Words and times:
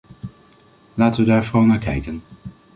Laten 0.93 1.23
we 1.23 1.29
daar 1.29 1.43
vooral 1.43 1.65
naar 1.67 1.79
kijken. 1.79 2.21